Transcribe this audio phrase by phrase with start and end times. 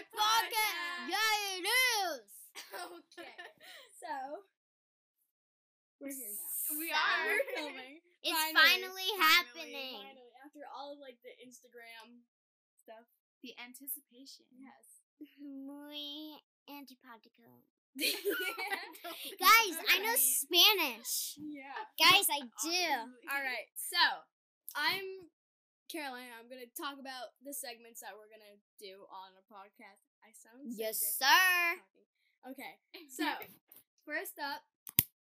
[0.00, 1.12] Live podcast.
[1.12, 2.24] Yeah, it is.
[2.72, 3.36] Okay.
[4.00, 4.48] So
[6.00, 6.78] we're here now.
[6.80, 7.26] We So, are.
[7.28, 8.00] We're filming.
[8.24, 8.56] It's Finally.
[8.56, 10.00] finally, happening.
[10.00, 12.24] Finally, after all of like the Instagram
[12.80, 13.04] stuff.
[13.44, 14.48] The anticipation.
[14.56, 15.04] Yes.
[15.36, 17.60] Muy antipático.
[17.92, 18.16] Guys,
[19.44, 21.36] Guys, I know Spanish.
[21.36, 21.76] Yeah.
[22.00, 22.84] Guys, I do.
[23.28, 23.68] All right.
[23.76, 24.00] So
[24.76, 25.28] I'm
[25.90, 26.30] Caroline.
[26.38, 30.06] I'm gonna talk about the segments that we're gonna do on a podcast.
[30.22, 32.54] I sound so Yes, different when I'm sir.
[32.54, 32.72] Okay.
[33.10, 33.26] So
[34.06, 34.62] first up,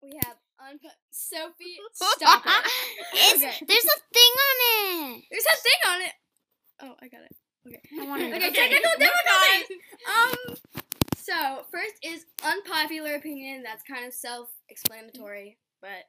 [0.05, 1.81] we have unput Sophie.
[1.94, 3.36] Stop it.
[3.42, 3.58] Okay.
[3.66, 5.23] There's a thing on it.
[5.31, 6.14] There's a thing on it.
[6.81, 7.36] Oh, I got it.
[8.00, 8.28] I want to.
[8.36, 9.78] Okay, technical difficulties.
[10.06, 10.56] Um.
[11.17, 13.64] So first is unpopular opinion.
[13.64, 16.04] That's kind of self-explanatory, but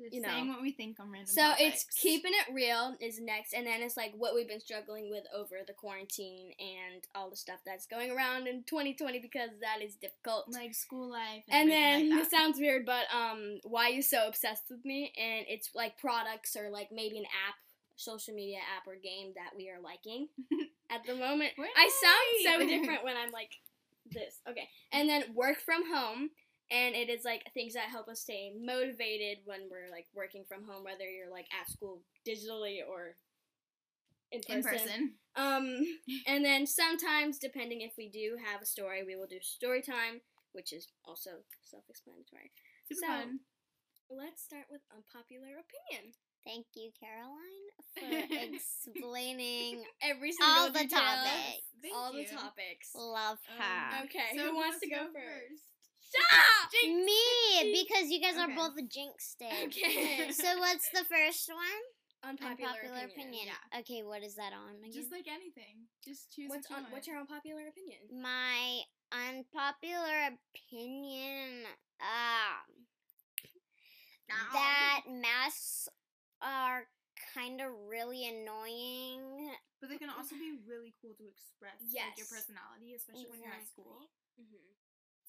[0.00, 0.28] Just You know.
[0.28, 3.82] saying what we think on random so it's keeping it real is next, and then
[3.82, 7.86] it's like what we've been struggling with over the quarantine and all the stuff that's
[7.86, 10.44] going around in 2020 because that is difficult.
[10.52, 11.42] like school life.
[11.48, 15.12] and everything then like this sounds weird, but um, why you so obsessed with me?
[15.16, 17.54] And it's like products or like maybe an app,
[17.96, 20.28] social media app or game that we are liking
[20.90, 21.52] at the moment.
[21.58, 21.90] I
[22.44, 23.52] sound so different when I'm like
[24.10, 24.40] this.
[24.48, 26.30] Okay, and then work from home,
[26.70, 30.64] and it is like things that help us stay motivated when we're like working from
[30.64, 33.16] home, whether you're like at school digitally or
[34.32, 34.56] in person.
[34.56, 35.12] in person.
[35.36, 35.80] Um,
[36.26, 40.20] and then sometimes, depending if we do have a story, we will do story time,
[40.52, 41.30] which is also
[41.62, 42.50] self-explanatory.
[42.88, 43.40] Super So- fun.
[44.08, 46.14] Let's start with unpopular opinion.
[46.46, 47.66] Thank you, Caroline,
[47.98, 51.66] for explaining Every single all the detail, topics.
[51.82, 52.22] Thank all you.
[52.22, 52.94] the topics.
[52.94, 54.04] Love Um, her.
[54.04, 55.64] Okay, So who wants to go go first?
[56.08, 56.70] Stop!
[56.84, 59.66] Me, because you guys are both jinxed it.
[59.68, 60.30] Okay.
[60.32, 61.82] So what's the first one?
[62.24, 63.10] Unpopular, Unpopular opinion.
[63.10, 63.46] opinion.
[63.46, 63.80] yeah.
[63.80, 64.92] Okay, what is that on again?
[64.92, 65.86] Just like anything.
[66.04, 68.00] Just choose What's what you un- what's your unpopular opinion?
[68.10, 68.82] My
[69.12, 71.64] unpopular opinion,
[72.02, 72.66] um,
[74.52, 75.88] that masks
[76.42, 76.88] are
[77.34, 79.52] kind of really annoying.
[79.80, 83.54] But they can also be really cool to express like your personality, especially when you're
[83.54, 84.10] at school.
[84.40, 84.72] Mm-hmm.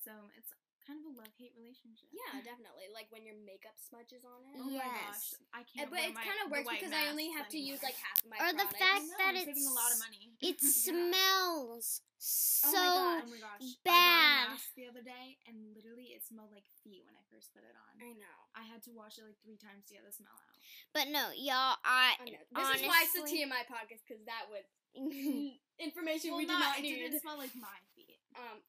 [0.02, 0.50] So it's
[0.88, 2.08] kind of a love hate relationship.
[2.16, 2.88] Yeah, definitely.
[2.96, 4.56] Like when your makeup smudges on it.
[4.56, 5.92] Oh my gosh, I Uh, can't.
[5.92, 8.32] but it kind of works because I only masks have to use like half of
[8.32, 10.24] my Or the fact I know, that I'm saving a lot of it's- money.
[10.48, 10.72] It Yeah.
[10.88, 12.74] smells Oh so.
[12.74, 13.22] my God.
[13.28, 13.62] Oh my gosh.
[13.62, 13.94] I bad.
[13.94, 17.52] got a mask the other day and literally it smelled like feet when I first
[17.54, 17.92] put it on.
[18.02, 18.38] I know.
[18.56, 20.56] I had to wash it like three times to get the smell out.
[20.94, 22.18] But no, y'all, I.
[22.18, 22.42] I know.
[22.54, 24.66] This is why it's the honestly- TMI podcast because that would
[25.80, 26.98] information Well, we do not, not it need.
[26.98, 27.97] didn't smell like my feet.
[28.38, 28.60] Um,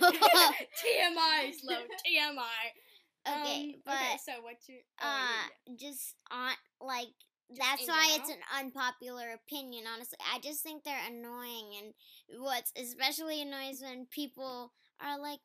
[0.00, 2.64] TMI, slow TMI.
[3.28, 4.78] okay, um, but okay, so what's your?
[5.02, 7.08] Oh, uh, yeah, just on like
[7.54, 9.84] Just that's why it's an unpopular opinion.
[9.92, 15.40] Honestly, I just think they're annoying, and what's especially annoys when people are like,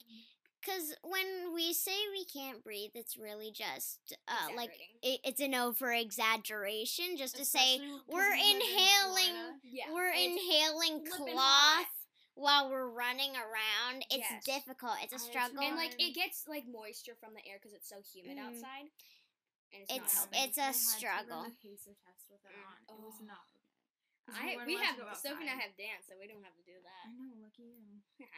[0.61, 4.71] because when we say we can't breathe, it's really just uh like
[5.01, 10.11] it, it's an over exaggeration just to say we're we live in inhaling yeah, we're
[10.13, 11.87] it's inhaling cloth.
[12.35, 14.03] While we're running around.
[14.11, 14.43] It's Yes.
[14.43, 14.95] difficult.
[15.01, 15.59] It's a struggle.
[15.63, 18.45] and like it gets like moisture from the air because it's so humid Mm.
[18.47, 18.91] outside,
[19.71, 21.41] and it's, It's- not it's a I had to run struggle.
[21.43, 22.99] a pacer test with it Mm.
[23.03, 23.23] was Oh.
[23.23, 23.61] not okay.
[24.25, 26.81] 'Cause I we have Sophie and I have dance, so we don't have to do
[26.81, 27.05] that.
[27.07, 28.01] I know, lucky you.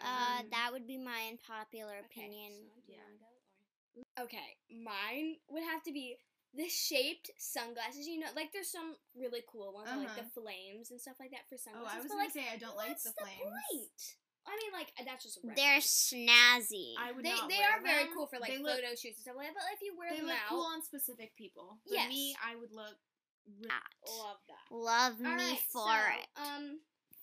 [0.00, 2.70] uh, Um, that would be my unpopular okay, opinion.
[2.84, 3.02] so Yeah.
[3.02, 6.18] wanna go, or- Okay, mine would have to be
[6.56, 8.06] the shaped sunglasses.
[8.06, 10.22] You know, like there's some really cool ones, like Uh-huh.
[10.22, 11.94] the flames and stuff like that for Oh, sunglasses.
[11.94, 13.38] I was but gonna like, say I don't like what's the the flames.
[13.42, 14.02] point?
[14.46, 16.94] I mean, like that's just a They're snazzy.
[17.00, 19.18] I would They not they wear are very cool for like they look, photo shoots
[19.18, 19.56] and stuff like that.
[19.56, 21.80] But if you wear them, They them look out, cool on specific people.
[21.88, 22.08] For Yes.
[22.08, 22.96] me, I would look.
[23.44, 23.72] Really,
[24.20, 24.66] love that.
[24.72, 26.26] Love me Alright, for so, it.
[26.36, 26.80] Um,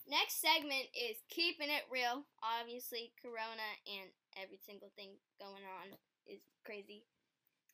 [0.08, 2.26] next segment is keeping it real.
[2.42, 5.98] Obviously, Corona and every single thing going on
[6.28, 7.06] is crazy.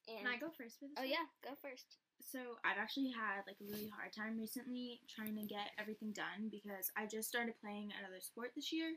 [0.07, 0.95] And Can I go first for this?
[0.97, 1.11] oh one?
[1.11, 1.97] yeah, go first.
[2.23, 6.49] So I've actually had like a really hard time recently trying to get everything done
[6.51, 8.95] because I just started playing another sport this year,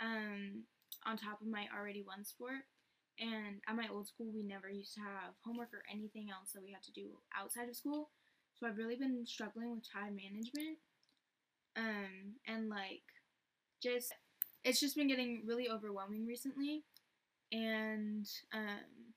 [0.00, 0.62] um,
[1.06, 2.66] on top of my already one sport.
[3.18, 6.62] And at my old school, we never used to have homework or anything else that
[6.62, 8.10] we had to do outside of school.
[8.58, 10.78] So I've really been struggling with time management,
[11.76, 13.02] um, and like
[13.82, 14.12] just
[14.64, 16.84] it's just been getting really overwhelming recently,
[17.50, 19.11] and um,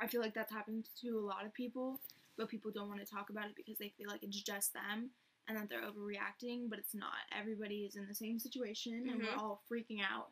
[0.00, 2.00] I feel like that's happened to a lot of people
[2.38, 5.10] but people don't want to talk about it because they feel like it's just them
[5.48, 7.26] and that they're overreacting, but it's not.
[7.36, 9.38] Everybody is in the same situation and we're Mhm.
[9.38, 10.30] all freaking out.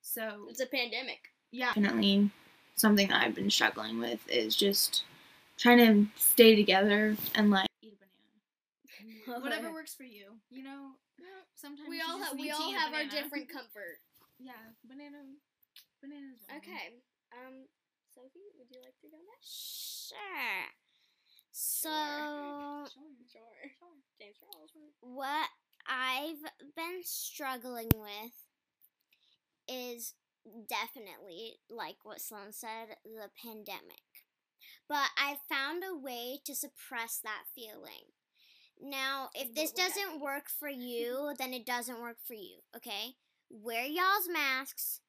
[0.00, 1.34] So, It's a pandemic.
[1.50, 2.30] yeah, definitely
[2.76, 5.04] something that I've been struggling with is just
[5.58, 9.40] trying to stay together and like eat a banana.
[9.42, 10.40] Whatever works for you.
[10.50, 10.96] You know,
[11.54, 14.00] sometimes we all have we all have our different comfort.
[14.38, 14.52] Yeah,
[14.84, 15.24] banana.
[16.00, 16.40] Bananas.
[16.56, 16.94] Okay.
[17.32, 17.66] Um,
[18.14, 20.08] Sophie, would you like to go next?
[20.10, 20.66] Sure.
[21.52, 22.86] So, Sure.
[23.32, 23.42] Sure.
[23.78, 23.96] Sure.
[24.20, 24.70] James Charles.
[25.00, 25.48] what
[25.88, 26.42] I've
[26.76, 28.32] been struggling with
[29.68, 30.14] is
[30.68, 34.02] definitely, like what Sloan said, the pandemic.
[34.88, 38.12] But I found a way to suppress that feeling.
[38.80, 43.14] Now, if this doesn't work for you, then it doesn't work for you, okay?
[43.50, 45.00] Wear y'all's masks.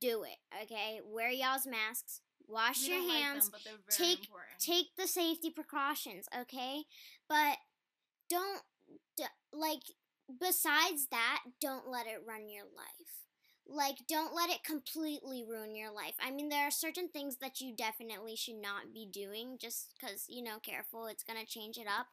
[0.00, 1.00] Do it, okay?
[1.04, 2.20] Wear y'all's masks.
[2.48, 4.58] Wash We your don't like hands them, take- important.
[4.58, 6.84] take the safety precautions, okay?
[7.28, 7.58] But
[8.28, 8.62] don't
[9.16, 9.82] d- like
[10.40, 13.26] besides that, don't let it run your life.
[13.66, 16.14] Like don't let it completely ruin your life.
[16.18, 20.24] I mean, there are certain things that you definitely should not be doing just cuz,
[20.28, 22.06] you know, careful, it's going to change it up.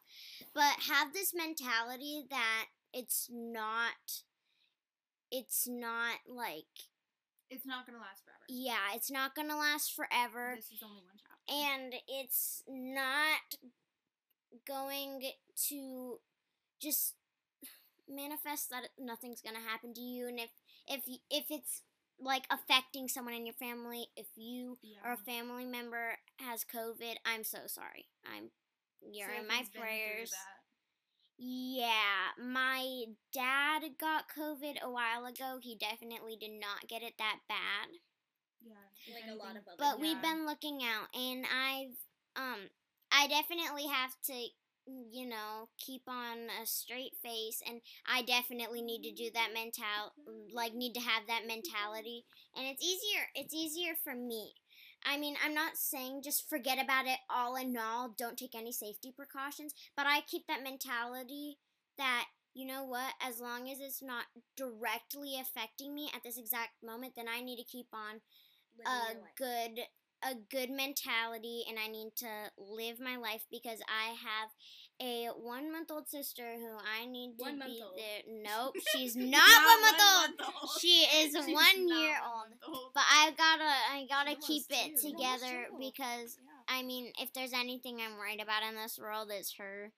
[0.53, 4.23] But have this mentality that it's not
[5.31, 6.65] it's not like
[7.49, 8.45] It's not gonna last forever.
[8.49, 11.45] yeah, it's not going to last forever This is only one chapter.
[11.49, 13.55] and it's not
[14.67, 15.21] going
[15.69, 16.19] to
[16.81, 17.15] just
[18.07, 20.49] manifest that nothing's going to happen to you and if
[20.87, 21.81] if if it's
[22.19, 24.99] like affecting someone in your family if you yeah.
[25.03, 28.49] or a family member has covid i'm so sorry i'm
[29.11, 30.31] you're in my prayers.
[31.37, 37.39] Yeah my dad got covid a while ago he definitely did not get it that
[37.47, 37.89] bad
[38.61, 38.73] Yeah.
[39.07, 40.01] if Like a lot of other but Yeah.
[40.01, 41.97] we've been looking out and i've
[42.35, 42.69] um
[43.11, 44.47] i definitely have to
[45.11, 50.13] you know keep on a straight face and i definitely need to do that mental
[50.53, 52.23] like need to have that mentality
[52.55, 54.53] and it's easier it's easier for me
[55.05, 58.71] i mean i'm not saying just forget about it all and all don't take any
[58.71, 61.57] safety precautions but i keep that mentality
[61.97, 64.25] that you know what as long as it's not
[64.55, 68.21] directly affecting me at this exact moment then i need to keep on
[68.77, 69.85] Living a good
[70.23, 74.49] a good mentality and I need to live my life because I have
[75.01, 77.97] a one month old sister who I need to One be month old.
[77.97, 78.21] there.
[78.43, 80.39] Nope, she's not, one month old.
[80.39, 80.71] month old.
[80.79, 82.47] She is She's one year old.
[82.67, 82.91] old.
[82.93, 85.11] But I gotta I gotta She keep it two.
[85.11, 86.79] Together because Yeah.
[86.79, 89.91] I mean if there's anything I'm worried about in this world it's her.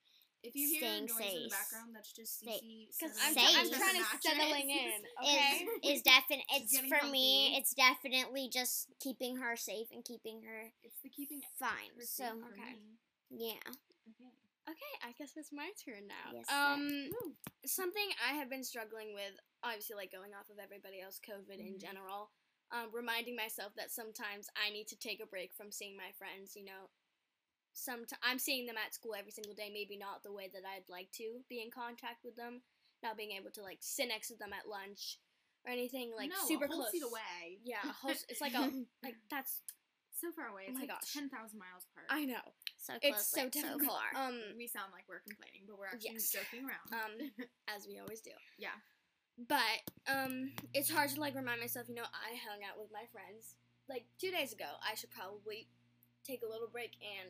[0.43, 1.51] If you hear Staying a noise in the safe.
[1.51, 2.61] background, that's just Safe.
[2.61, 2.87] Cece.
[2.93, 4.21] Because settling I'm, I'm trying to mattress.
[4.21, 4.99] settling in.
[5.25, 5.65] Okay.
[5.83, 10.43] Is is definite it's getting for me, it's definitely just keeping her safe and keeping
[10.45, 11.89] her It's the keeping fine.
[11.97, 12.77] her So for okay.
[12.77, 13.49] me.
[13.49, 13.73] yeah.
[14.67, 14.93] Okay.
[15.03, 16.35] I guess it's my turn now.
[16.35, 17.09] Yes, um,
[17.65, 19.31] something I have been struggling with,
[19.63, 21.79] obviously, like going off of everybody else, COVID in Mhm.
[21.79, 22.31] general,
[22.71, 26.55] um, reminding myself that sometimes I need to take a break from seeing my friends.
[26.55, 26.89] You know,
[27.73, 30.89] sometimes I'm seeing them at school every single day, maybe not the way that I'd
[30.89, 32.61] like to be in contact with them,
[33.01, 35.19] not being able to like sit next to them at lunch
[35.65, 36.91] or anything like no, super a whole close.
[36.91, 37.59] seat away.
[37.63, 38.67] Yeah, whole, it's like a
[39.03, 39.61] like that's
[40.11, 40.63] So far away.
[40.67, 41.13] Oh It's my like gosh.
[41.13, 42.11] ten thousand miles apart.
[42.11, 42.43] I know
[42.87, 43.81] so close, it's so but difficult.
[43.83, 44.07] so far.
[44.15, 46.31] Um, we sound like we're complaining, but we're actually Yes.
[46.31, 46.87] joking around.
[46.95, 47.13] um,
[47.75, 48.31] as we always do.
[48.57, 48.75] yeah.
[49.37, 51.85] But um, it's hard to like remind myself.
[51.89, 53.53] You know, I hung out with my friends
[53.87, 54.65] like two days ago.
[54.81, 55.67] I should probably
[56.25, 57.29] take a little break and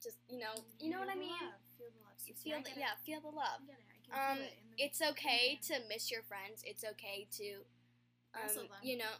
[0.00, 1.30] just you know, you know what I mean.
[1.34, 1.58] love.
[1.76, 2.18] Feel the love.
[2.22, 2.42] Cece.
[2.44, 3.60] Feel I the, get yeah, feel the love.
[3.66, 4.30] I it.
[4.30, 5.76] Um, it the It's okay Yeah.
[5.78, 6.62] to miss your friends.
[6.64, 7.64] It's okay to,
[8.38, 9.14] um, you know,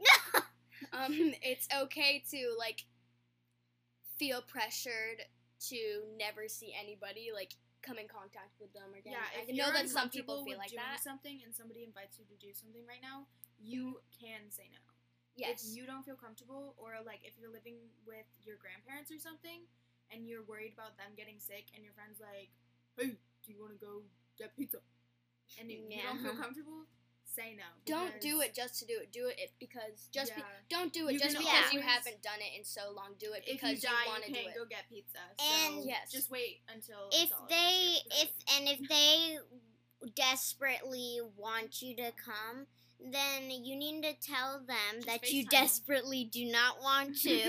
[0.92, 2.84] um, it's okay to like
[4.22, 5.26] feel pressured
[5.58, 9.18] to never see anybody like come in contact with them again.
[9.18, 11.02] Yeah, I if know you're that some people feel like doing that.
[11.02, 13.26] something and somebody invites you to do something right now,
[13.58, 14.14] you mm-hmm.
[14.22, 14.78] can say no.
[15.34, 15.66] Yes.
[15.66, 19.66] If you don't feel comfortable, or like if you're living with your grandparents or something,
[20.14, 22.52] and you're worried about them getting sick, and your friend's like,
[22.94, 24.06] "Hey, do you want to go
[24.38, 24.84] get pizza?"
[25.58, 26.84] and you, you don't feel comfortable,
[27.34, 27.64] say no.
[27.86, 29.12] don't do it just to do it.
[29.12, 32.58] Do it because just be, don't do it You just because you haven't done it
[32.58, 33.14] in so long.
[33.18, 34.54] Do it because you die, want to do it.
[34.54, 35.18] go get pizza.
[35.40, 36.10] And- so Yes.
[36.12, 39.38] just wait until if they if and if they
[40.14, 42.66] desperately want you to come
[43.10, 45.60] then you need to tell them Just that you FaceTime 'em.
[45.62, 47.40] desperately do not want to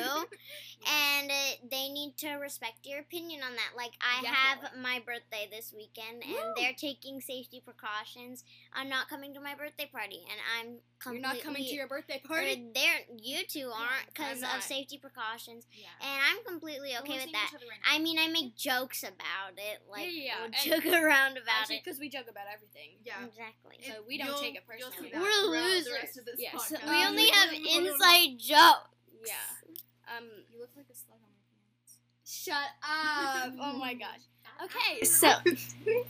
[0.85, 1.33] and uh,
[1.71, 6.23] they need to respect your opinion on that like i have my birthday this weekend
[6.23, 6.53] and Woo!
[6.57, 8.43] they're taking safety precautions
[8.73, 12.21] i'm not coming to my birthday party and i'm You're not coming to your birthday
[12.25, 12.65] or party.
[12.73, 15.87] they're you two aren't because I'm of safety precautions yeah.
[16.01, 19.81] and i'm completely We're okay with that right I mean, I make jokes about it,
[19.91, 20.33] like yeah, yeah.
[20.41, 21.83] we'll joke around about Actually, it.
[21.85, 22.97] because we joke about everything.
[23.05, 23.21] yeah.
[23.25, 23.77] Exactly.
[23.85, 25.11] So we don't take it personally.
[25.13, 25.85] We're throughout losers.
[25.85, 26.71] The rest of this Yes.
[26.71, 28.89] we Um, only have We're- we're- inside jokes.
[29.25, 30.17] Yeah.
[30.17, 30.25] Um.
[30.51, 31.99] You look like a slug on my pants.
[32.25, 33.53] Shut up!
[33.59, 34.19] Oh my gosh.
[34.63, 36.05] Okay, So, so.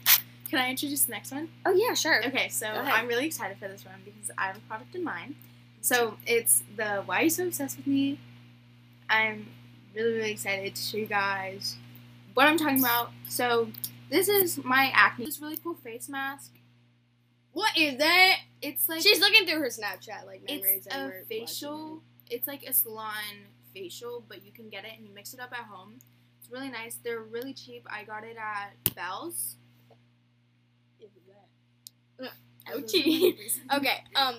[0.49, 1.49] can I introduce the next one?
[1.65, 2.25] Oh yeah, sure.
[2.25, 5.35] Okay, so I'm really excited for this one because I have a product in mind.
[5.81, 8.19] So it's the Why Are You So Obsessed with Me?
[9.09, 9.47] I'm
[9.95, 11.77] really, really excited to show you guys
[12.33, 13.11] what I'm talking about.
[13.29, 13.71] So
[14.09, 15.25] this is my acne.
[15.25, 16.51] This really cool face mask.
[17.53, 18.37] What is that?
[18.61, 22.01] It's like She's looking through her Snapchat like memories it's a facial.
[22.29, 23.13] It's like a salon
[23.73, 25.99] facial, but you can get it and you mix it up at home.
[26.39, 26.97] It's really nice.
[27.03, 27.87] They're really cheap.
[27.89, 29.55] I got it at Bell's.
[32.71, 33.35] Ouchie.
[33.75, 34.35] okay, um,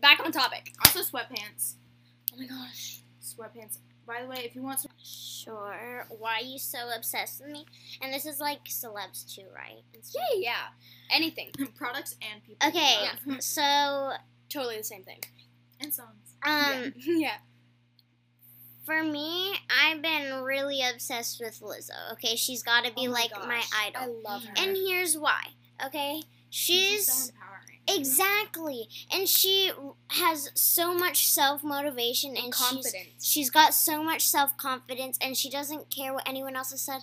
[0.00, 0.72] back on topic.
[0.84, 1.74] Also sweatpants.
[2.32, 3.00] Oh my gosh.
[3.22, 3.78] Sweatpants.
[4.06, 6.06] By the way, if you want some Sure.
[6.18, 7.64] Why are you so obsessed with me?
[8.02, 9.82] And this is like celebs too, right?
[9.94, 10.02] And.
[10.14, 10.62] Yeah, yeah.
[11.10, 11.50] Anything.
[11.76, 12.68] products and people.
[12.68, 13.42] Okay, love.
[13.42, 14.12] so
[14.48, 15.20] Totally the same thing.
[15.80, 16.36] and songs.
[16.46, 17.36] um, yeah.
[18.84, 22.12] for me, I've been really obsessed with Lizzo.
[22.12, 24.22] Okay, she's got to be Oh my like my idol.
[24.26, 24.52] I love her.
[24.56, 25.42] And here's why.
[25.84, 27.43] Okay, She's she's so empowering.
[27.88, 29.70] Exactly, and she
[30.10, 32.94] has so much self motivation and she's confidence.
[33.22, 37.00] she's got so much self confidence, and she doesn't care what anyone else has said.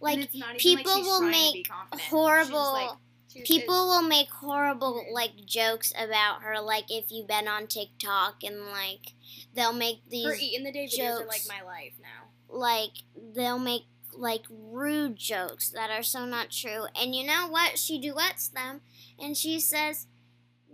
[0.00, 1.58] Like it's not even people like will trying to be
[1.92, 2.72] make horrible.
[2.72, 2.90] like,
[3.28, 8.44] She's- People will make horrible like jokes about her, like if you've been on TikTok
[8.44, 9.12] and like
[9.56, 12.28] they'll make these her eating the day videos are like my life now.
[12.48, 12.92] like
[13.34, 13.82] they'll make
[14.16, 16.84] like rude jokes that are so not true.
[16.94, 17.76] And you know what?
[17.76, 18.82] She duets them
[19.18, 20.06] and she says,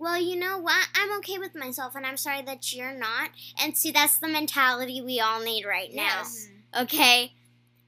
[0.01, 0.89] Well, you know what?
[0.95, 3.33] I'm okay with myself and I'm sorry that you're not.
[3.63, 6.21] And see that's the mentality we all need right now.
[6.23, 6.49] Yes.
[6.81, 7.35] Okay?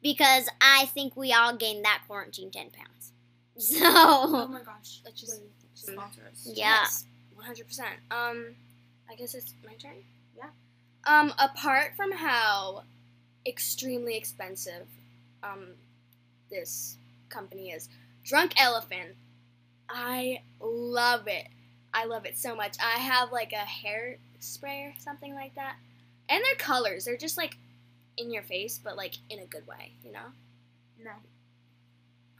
[0.03, 3.13] Because I think we all gained that quarantine ten pounds.
[3.59, 3.79] So.
[3.85, 5.01] Oh my gosh.
[5.05, 5.41] Let's just
[5.75, 6.47] Sponsor us.
[6.55, 6.85] Yeah.
[7.35, 7.95] one hundred percent.
[8.11, 8.57] Um,
[9.11, 9.97] I guess it's my turn.
[10.37, 10.51] Yeah.
[11.07, 12.83] Um, apart from how
[13.47, 14.87] extremely expensive,
[15.43, 15.69] um,
[16.51, 16.99] this
[17.31, 17.89] company is,
[18.25, 19.17] Drunk Elephant,
[19.89, 21.49] I love it.
[21.95, 22.77] I love it so much.
[22.81, 25.77] I have like a hair spray or something like that,
[26.29, 27.57] and their colors, they're just like
[28.17, 30.33] in your face, but like in a good way, you know.
[31.03, 31.13] No.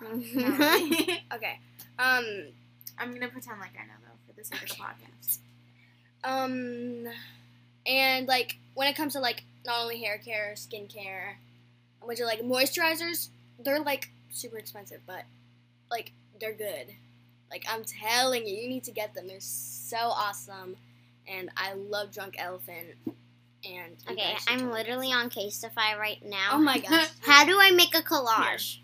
[1.35, 1.59] Okay.
[1.99, 2.53] Um.
[2.99, 5.39] I'm gonna pretend like I know though for the sake of the podcast.
[6.25, 7.07] Um,
[7.87, 11.39] and like when it comes to like not only hair care, skin care,
[12.03, 13.29] a bunch of like moisturizers,
[13.59, 15.25] they're like super expensive, but
[15.91, 16.95] like they're good.
[17.53, 19.29] Like I'm telling you, you need to get them.
[19.29, 20.77] They're so awesome,
[21.29, 22.97] and I love Drunk Elephant.
[23.65, 26.53] And Okay, I'm literally on Casetify right now.
[26.53, 27.11] Oh my gosh.
[27.21, 28.79] How do I make a collage?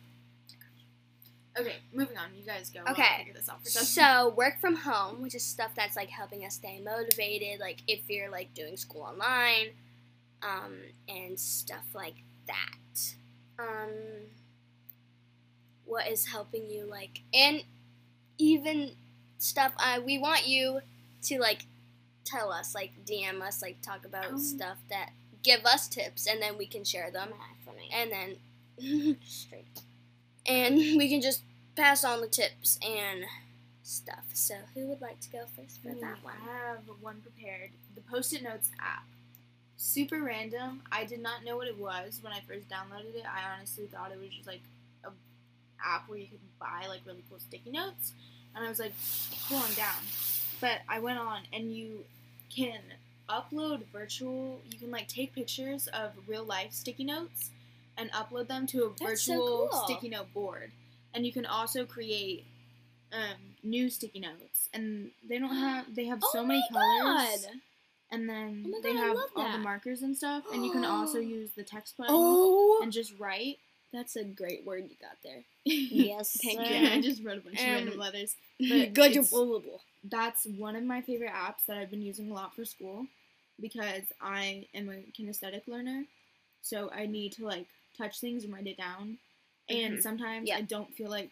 [1.59, 2.27] Okay, moving on.
[2.37, 2.81] You guys go.
[2.89, 3.03] Okay.
[3.19, 6.55] figure this out for So work from home, which is stuff that's like helping us
[6.55, 9.71] stay motivated, like if you're like doing school online,
[10.43, 10.77] um,
[11.09, 13.15] and stuff like that.
[13.59, 13.91] Um,
[15.85, 17.65] what is helping you like, and
[18.39, 18.93] even
[19.39, 19.73] stuff.
[19.79, 20.81] Uh, we want you
[21.25, 21.67] to like
[22.25, 24.39] tell us, like DM us, like talk about Um.
[24.39, 25.11] stuff that
[25.43, 27.31] give us tips, and then we can share them,
[27.93, 28.37] and then
[29.27, 29.65] Straight.
[30.47, 31.43] and we can just
[31.77, 33.25] pass on the tips and
[33.83, 34.25] stuff.
[34.35, 36.35] So, who would like to go first for Ooh, that one?
[36.43, 37.71] I have one prepared.
[37.95, 39.05] The Post-it Notes app.
[39.77, 40.83] Super random.
[40.91, 43.25] I did not know what it was when I first downloaded it.
[43.25, 44.61] I honestly thought it was just like
[45.85, 48.13] app where you could buy like really cool sticky notes,
[48.55, 48.93] and I was like,
[49.49, 50.03] cool, I'm down.
[50.61, 52.05] But I went on, and you
[52.55, 52.81] can
[53.29, 54.61] upload virtual.
[54.71, 57.51] You can like take pictures of real life sticky notes
[57.97, 59.85] and upload them to a That's so virtual cool.
[59.85, 60.71] sticky note board.
[61.15, 62.45] And you can also create
[63.13, 65.95] um, new sticky notes, and they don't have.
[65.95, 67.53] They have so oh many my colors, God.
[68.11, 70.45] and then Oh my they have all the markers and stuff.
[70.53, 73.59] And you can also use the text button Oh, and just write.
[73.93, 75.43] That's a great word you got there.
[75.65, 76.37] Yes.
[76.43, 76.73] Thank sir.
[76.73, 78.37] yeah, I just wrote a bunch of Um, random letters.
[78.59, 79.27] Good.
[80.05, 83.07] That's one of my favorite apps that I've been using a lot for school
[83.61, 86.05] because I am a kinesthetic learner,
[86.63, 87.67] so I need to like
[87.97, 89.19] touch things and write it down.
[89.69, 90.03] And Mhm.
[90.03, 90.59] sometimes Yeah.
[90.59, 91.31] I don't feel like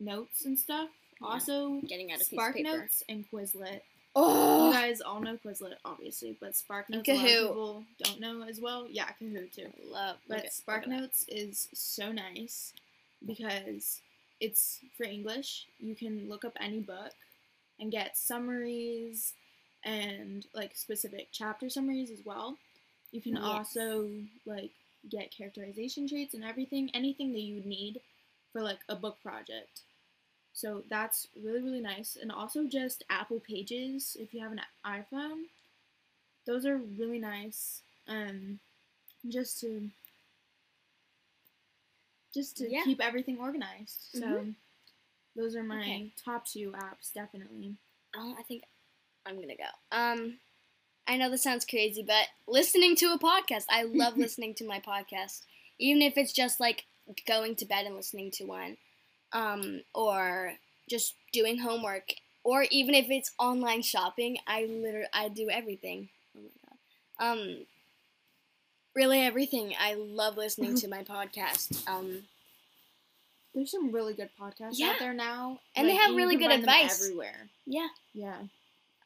[0.00, 0.88] notes and stuff.
[1.20, 1.26] Yeah.
[1.28, 2.78] Also, Getting out of Spark paper.
[2.78, 3.80] Notes and Quizlet.
[4.16, 7.84] You Oh, guys all know Quizlet, obviously, but Spark And Notes a lot of people
[8.02, 8.86] don't know as well.
[8.90, 9.70] Yeah, Kahoot too.
[9.90, 10.16] love.
[10.26, 12.72] But look at- Spark Notes is so nice
[13.26, 14.00] because
[14.40, 15.66] it's for English.
[15.80, 17.12] You can look up any book
[17.78, 19.34] and get summaries
[19.84, 22.56] and like specific chapter summaries as well.
[23.12, 23.42] You can Yes.
[23.44, 24.10] also
[24.46, 24.70] like
[25.10, 28.00] get characterization traits and everything, anything that you would need
[28.52, 29.82] for like a book project.
[30.56, 35.44] So that's really really nice and also just Apple Pages if you have an iPhone.
[36.46, 37.82] Those are really nice.
[38.08, 38.58] Um
[39.28, 39.90] just to
[42.32, 42.84] just to Yeah.
[42.84, 44.08] keep everything organized.
[44.12, 44.54] So Mhm.
[45.34, 46.10] those are my Okay.
[46.24, 47.76] top two apps, definitely.
[48.14, 48.64] Oh, I think
[49.26, 49.68] I'm gonna go.
[49.92, 50.40] Um,
[51.06, 54.80] I know this sounds crazy, but listening to a podcast, I love listening to my
[54.80, 55.44] podcast,
[55.78, 56.86] even if it's just like
[57.26, 58.78] going to bed and listening to one,
[59.36, 60.52] um, or
[60.88, 62.14] just doing homework,
[62.44, 64.38] or even if it's online shopping.
[64.46, 66.08] I literally I do everything.
[66.36, 66.48] Oh my
[67.28, 67.32] god.
[67.32, 67.66] Um,
[68.94, 69.74] really everything.
[69.78, 71.86] I love listening to my podcast.
[71.88, 72.22] Um,
[73.54, 74.90] There's some really good podcasts Yeah.
[74.90, 77.02] out there now, And they have really good advice.
[77.02, 77.48] everywhere.
[77.66, 77.88] yeah.
[78.14, 78.38] Yeah.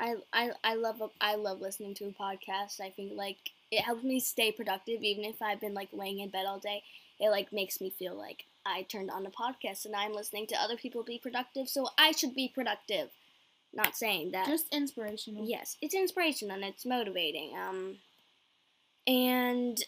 [0.02, 2.80] I, I, I love I love listening to a podcast.
[2.80, 3.36] I think like
[3.70, 6.82] it helps me stay productive even if I've been like laying in bed all day.
[7.18, 10.56] It like makes me feel like I turned on a podcast and I'm listening to
[10.60, 13.08] other people be productive, so I should be productive.
[13.72, 14.46] Not saying that.
[14.46, 15.46] Just inspirational.
[15.46, 17.56] yes, it's inspirational and it's motivating.
[17.56, 17.96] Um
[19.06, 19.82] and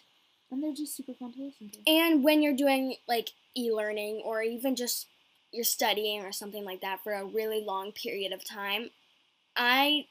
[0.51, 1.79] And they're just super fun to listen to.
[1.91, 5.07] and when you're doing like e-learning or even just
[5.51, 8.89] you're studying or something like that for a really long period of time,
[9.55, 10.07] I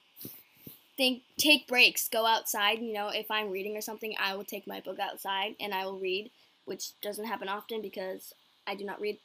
[0.98, 2.80] think take breaks, go outside.
[2.80, 5.86] You know, if I'm reading or something, I will take my book outside and I
[5.86, 6.30] will read,
[6.66, 8.34] which doesn't happen often because
[8.68, 9.20] I do not read.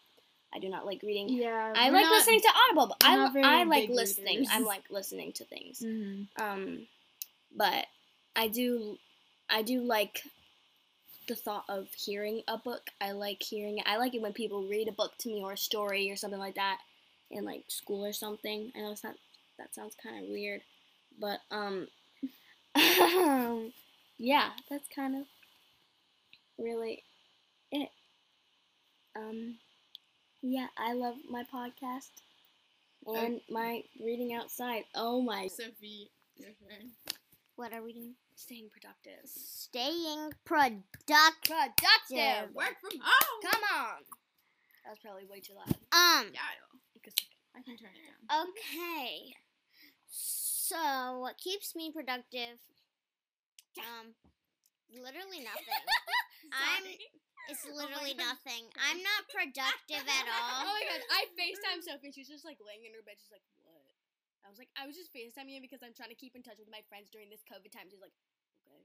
[0.54, 1.28] I do not like reading.
[1.28, 1.72] Yeah.
[1.76, 2.86] I like not- listening to Audible.
[2.98, 4.38] But I, I like listening.
[4.38, 4.48] readers.
[4.52, 5.80] I'm like listening to things.
[5.80, 6.28] Mhm.
[6.40, 6.86] Um,
[7.54, 7.86] but
[8.34, 8.98] I do,
[9.50, 10.22] I do like
[11.28, 12.90] the thought of hearing a book.
[13.00, 13.84] I like hearing it.
[13.86, 16.38] I like it when people read a book to me or a story or something
[16.38, 16.78] like that
[17.30, 18.72] in like school or something.
[18.76, 19.16] I know it's not.
[19.58, 20.60] That sounds kind of weird,
[21.18, 21.88] but um,
[24.18, 25.22] yeah, that's kind of
[26.58, 27.02] really
[27.72, 27.88] it.
[29.16, 29.56] Um,
[30.42, 32.10] yeah, I love my podcast
[33.06, 34.84] and my reading outside.
[34.94, 36.90] Oh my Sophie, your turn.
[37.56, 38.14] What are we doing?
[38.34, 39.24] Staying productive.
[39.24, 40.84] Staying productive.
[41.42, 42.54] Productive.
[42.54, 43.50] Work from home.
[43.50, 44.04] Come on.
[44.84, 45.68] That was probably way too loud.
[45.68, 46.30] Um.
[46.34, 46.78] Yeah, I know.
[46.92, 47.14] Because
[47.56, 48.46] I can turn it down.
[48.48, 49.32] Okay.
[50.10, 52.60] So, what keeps me productive?
[53.78, 54.12] Um,
[54.92, 55.82] literally nothing.
[56.52, 56.84] I'm.
[57.46, 58.66] It's oh literally nothing.
[58.74, 60.66] I'm not productive at all.
[60.66, 62.10] Oh my god, I FaceTime Sophie.
[62.10, 63.18] She's just like laying in her bed.
[63.22, 63.78] She's like, what?
[64.42, 66.58] I was like, I was just FaceTiming you because I'm trying to keep in touch
[66.58, 67.88] with my friends during this COVID time.
[67.90, 68.14] She's like,
[68.66, 68.82] okay.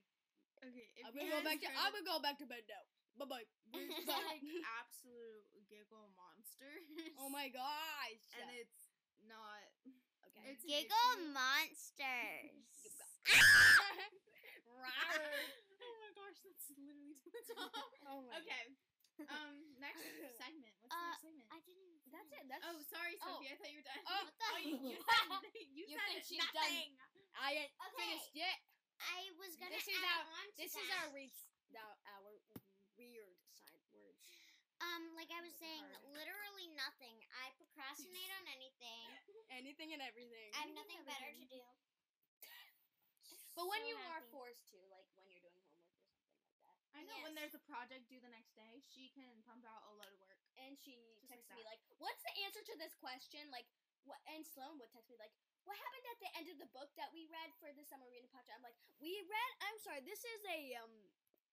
[0.61, 2.85] Okay, I'm gonna go back to I'm gonna go back to bed now.
[3.17, 3.45] Bye bye.
[3.73, 4.45] We're just like
[4.77, 6.85] absolute giggle monsters.
[7.17, 8.21] Oh my gosh.
[8.37, 8.93] And it's
[9.25, 9.65] not.
[10.29, 10.53] okay.
[10.53, 11.33] It's an Giggle issue.
[11.33, 12.61] monsters.
[16.11, 17.71] oh my gosh, that's literally to the top.
[18.11, 18.67] oh my Okay.
[19.21, 20.01] Um, next
[20.33, 20.73] segment.
[20.81, 21.47] What's the Uh, next segment?
[21.53, 21.93] I didn't.
[21.93, 22.43] even That's it.
[22.49, 23.37] That's oh, sorry, oh.
[23.37, 23.53] Sophie.
[23.53, 24.01] I thought you were done.
[24.09, 25.29] Oh, What the you, you said
[25.77, 26.57] you, You said think she's done.
[26.57, 26.89] nothing.
[27.37, 28.01] I ain't Okay.
[28.01, 28.57] finished yet.
[28.97, 31.05] I was gonna This is add our on to this is that.
[31.05, 31.29] our re-
[31.77, 32.31] our, our
[32.97, 34.25] weird side words.
[34.81, 36.17] Um, like I was saying, hard.
[36.17, 37.13] literally nothing.
[37.45, 39.05] I procrastinate on anything.
[39.53, 40.49] Anything and everything.
[40.57, 41.61] I have nothing better to do.
[43.53, 44.33] But when So you are happy.
[44.33, 46.90] forced to, like when you're doing homework or something like that.
[47.01, 49.93] I know when there's a project due the next day, she can pump out a
[49.97, 50.37] load of work.
[50.61, 53.65] And she Just like texts me like, "What's the answer to this question?" Like,
[54.05, 54.21] what?
[54.29, 55.33] And Sloan would text me like,
[55.65, 58.29] "What happened at the end of the book that we read for the summer reading
[58.29, 59.51] project?" I'm like, "We read.
[59.65, 60.05] I'm sorry.
[60.05, 60.93] This is a um.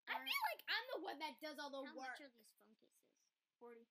[0.08, 2.12] I feel like I'm the one that does all the How work.
[2.12, 3.08] much are these phone cases?
[3.56, 3.88] Forty.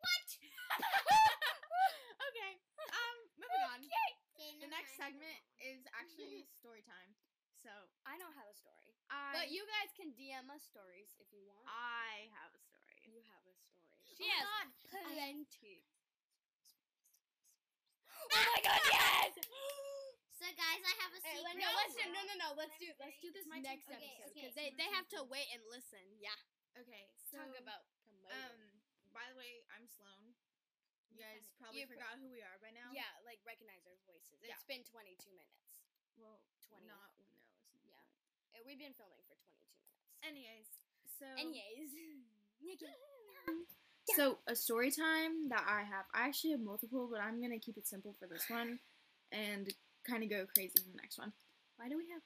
[0.00, 0.28] what?
[2.32, 2.52] okay.
[2.80, 3.78] Um, moving on.
[3.84, 4.10] Okay.
[4.40, 7.12] Okay, The next segment is actually story time.
[7.60, 7.70] So
[8.08, 11.44] I don't have a story, I but you guys can DM us stories if you
[11.44, 11.68] want.
[11.68, 12.96] I have a story.
[13.12, 13.92] you have a story.
[14.08, 14.72] Oh She my has God.
[14.88, 15.84] plenty.
[18.32, 19.36] oh my god, yes!
[20.42, 21.54] So guys, I have a Hey, secret.
[21.54, 22.48] no, let's do no no no.
[22.58, 23.94] Let's do let's do this My next turn.
[23.94, 24.34] Okay, episode okay.
[24.42, 26.02] because they, they have to wait and listen.
[26.18, 26.34] Yeah,
[26.82, 28.34] Okay, so talk about promoting.
[28.34, 28.58] um.
[29.14, 30.34] By the way, I'm Sloan.
[31.14, 32.90] You guys probably You pro- forgot who we are by now.
[32.90, 34.34] yeah, like recognize our voices.
[34.42, 34.56] Yeah.
[34.58, 35.86] It's been 22 minutes.
[36.18, 36.90] Well, 20.
[36.90, 37.22] not when they're listening.
[37.22, 37.31] Yeah.
[38.66, 40.22] We've been filming for 22 minutes.
[40.22, 40.68] Anyways,
[41.18, 41.90] so Anyways,
[42.64, 42.86] Nikki.
[44.16, 47.76] So a story time that I have, I actually have multiple, but I'm gonna keep
[47.76, 48.78] it simple for this one,
[49.30, 49.72] and
[50.06, 51.32] kind of go crazy in the next one.
[51.76, 52.22] Why do we have?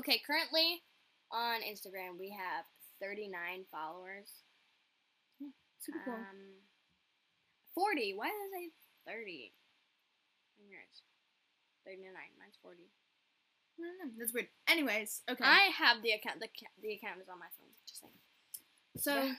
[0.00, 0.82] Okay, currently
[1.30, 2.64] on Instagram we have
[3.00, 4.42] 39 followers.
[5.80, 6.14] Super cool.
[6.14, 6.58] Um,
[7.74, 8.14] 40.
[8.16, 8.66] Why did I say
[9.06, 9.52] 30?
[10.58, 11.04] And yours.
[11.84, 12.10] 39.
[12.40, 12.90] Mine's 40.
[13.78, 14.10] Know.
[14.18, 14.48] That's weird.
[14.68, 15.44] Anyways, okay.
[15.44, 16.40] I have the account.
[16.40, 16.48] The,
[16.82, 17.68] the account is on my phone.
[17.86, 19.36] Just saying.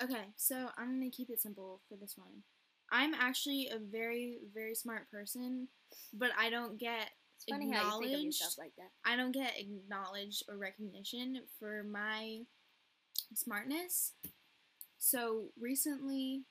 [0.00, 2.42] so, okay, so I'm gonna keep it simple for this one.
[2.90, 5.68] I'm actually a very, very smart person,
[6.12, 8.58] but I don't get It's funny how you think of Acknowledged.
[8.58, 8.90] like that.
[9.04, 12.40] I don't get acknowledged or recognition for my
[13.34, 14.12] smartness.
[14.98, 16.44] So recently,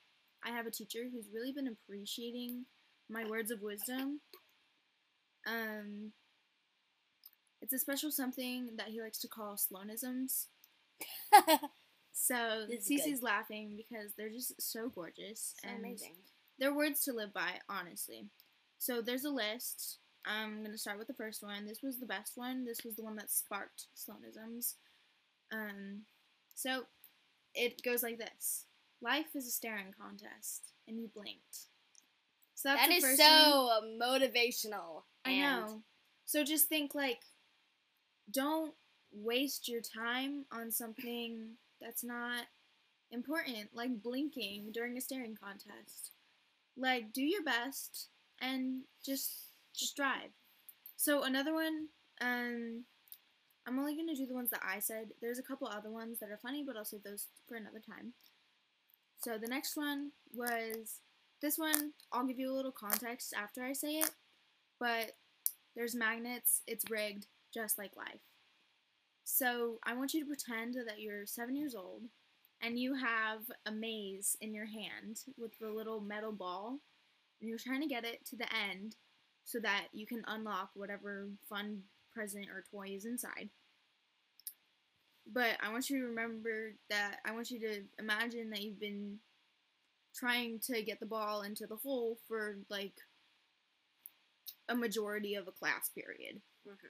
[0.44, 2.66] I have a teacher who's really been appreciating
[3.10, 4.22] my words of wisdom.
[5.48, 6.12] Um,
[7.64, 10.48] it's a special something that he likes to call slonisms.
[12.16, 16.14] So Cece's laughing because they're just so gorgeous So and amazing.
[16.60, 18.28] they're words to live by, honestly.
[18.78, 20.00] So there's a list.
[20.26, 21.66] I'm gonna start with the first one.
[21.66, 22.66] This was the best one.
[22.66, 24.76] This was the one that sparked slonisms.
[25.52, 26.04] Um,
[26.56, 26.84] so
[27.56, 28.66] it goes like this:
[29.02, 31.68] Life is a staring contest, and you blinked.
[32.56, 34.00] So that's That the is first so one.
[34.02, 35.04] motivational.
[35.26, 35.84] I know.
[36.26, 37.22] So just think like,
[38.32, 38.74] don't
[39.12, 42.46] waste your time on something that's not
[43.12, 46.12] important, like blinking during a staring contest.
[46.76, 48.10] Like, do your best
[48.42, 50.30] and just just drive.
[50.96, 51.88] So another one,
[52.22, 52.86] um,
[53.66, 55.10] I'm only gonna do the ones that I said.
[55.22, 58.14] There's a couple other ones that are funny, but I'll save those for another time.
[59.20, 61.00] So the next one was
[61.42, 61.94] this one.
[62.12, 64.12] I'll give you a little context after I say it,
[64.80, 65.14] but
[65.76, 66.62] there's magnets.
[66.68, 68.22] It's rigged, just like life.
[69.24, 72.04] So I want you to pretend that you're seven years old
[72.62, 76.80] and you have a maze in your hand with the little metal ball,
[77.42, 78.96] and you're trying to get it to the end
[79.46, 83.50] so that you can unlock whatever fun present or toy is inside.
[85.26, 89.20] But I want you to remember that I want you to imagine that you've been
[90.16, 92.96] trying to get the ball into the hole for like
[94.68, 96.42] a majority of a class period.
[96.68, 96.90] Mhm.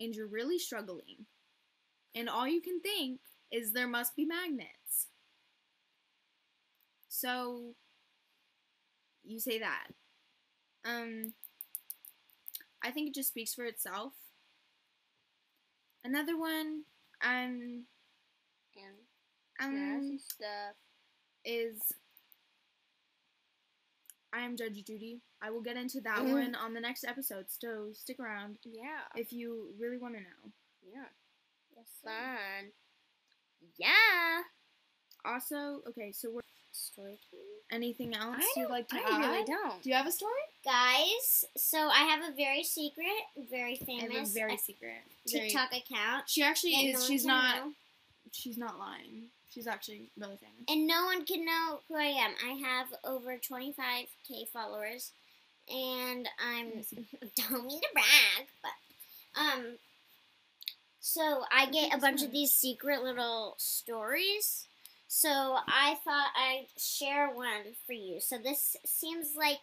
[0.00, 1.26] And you're really struggling.
[2.14, 3.20] And all you can think
[3.52, 5.08] is there must be magnets.
[7.08, 7.74] So
[9.24, 9.88] you say that.
[10.84, 11.34] Um
[12.82, 14.12] I think it just speaks for itself.
[16.04, 16.84] Another one
[17.22, 17.86] um
[18.76, 18.96] and
[19.60, 20.76] um stuff.
[21.44, 21.92] is
[24.32, 25.20] I am Judge Judy.
[25.40, 26.32] I will get into that Mhm.
[26.32, 29.06] one on the next episode, so stick around Yeah.
[29.16, 30.52] if you really want to know.
[30.82, 31.08] Yeah.
[31.76, 32.72] Yes, Fun.
[33.76, 34.42] Yeah.
[35.24, 37.18] Also, okay, so we're, Story
[37.70, 39.06] anything else you'd like to I add?
[39.10, 39.82] I really don't.
[39.82, 40.40] Do you have a story?
[40.64, 45.02] Guys, so I have a very secret, very I have a famous very uh, secret.
[45.26, 46.28] very- TikTok account.
[46.28, 47.00] She actually is.
[47.00, 47.56] no she's not.
[47.66, 47.74] know.
[48.32, 49.30] She's not lying.
[49.50, 50.64] She's actually really famous.
[50.68, 52.32] and no one can know who I am.
[52.44, 55.12] I have over 25k followers,
[55.68, 56.84] and I'm
[57.36, 59.78] don't mean to brag, but um,
[61.00, 64.66] so I get a bunch of these secret little stories.
[65.06, 65.30] So
[65.66, 68.20] I thought I'd share one for you.
[68.20, 69.60] So this seems like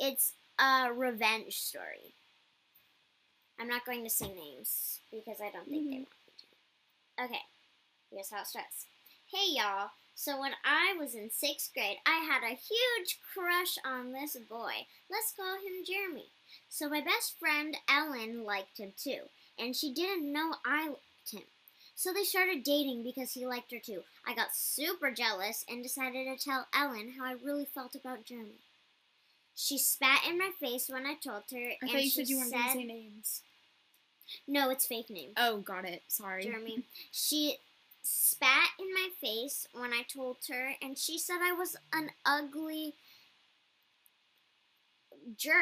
[0.00, 2.14] it's a revenge story.
[3.60, 6.06] I'm not going to say names because I don't think they Mhm.
[6.06, 7.24] want me to.
[7.24, 7.42] Okay,
[8.10, 8.86] here's how it starts.
[9.32, 9.90] Hey y'all.
[10.16, 14.72] So when I was in sixth grade, I had a huge crush on this boy.
[15.08, 16.26] Let's call him Jeremy.
[16.68, 19.20] So my best friend Ellen liked him too,
[19.56, 21.44] and she didn't know I liked him.
[21.94, 24.02] So they started dating because he liked her too.
[24.26, 28.58] I got super jealous and decided to tell Ellen how I really felt about Jeremy.
[29.54, 32.28] She spat in my face when I told her, I and thought you she said
[32.28, 33.42] you weren't going to said, say names.
[34.48, 36.02] "No, it's fake name." Oh, got it.
[36.08, 36.42] Sorry.
[36.42, 36.82] Jeremy.
[37.12, 37.58] She
[38.02, 42.94] spat in my face when I told her, and she said I was an ugly
[45.36, 45.52] jerk.